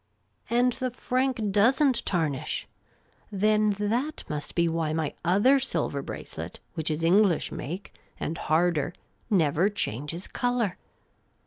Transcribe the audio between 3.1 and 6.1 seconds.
Then that must be why my other silver